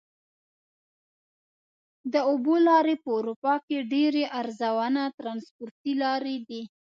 د 2.13 2.15
اوبو 2.29 2.55
لارې 2.67 2.95
په 3.03 3.09
اروپا 3.17 3.53
کې 3.67 3.77
ډېرې 3.93 4.23
ارزانه 4.39 5.03
ترانسپورتي 5.17 5.93
لارې 6.03 6.35
دي. 6.49 6.61